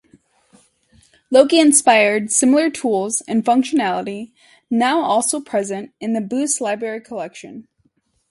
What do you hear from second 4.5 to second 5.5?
now also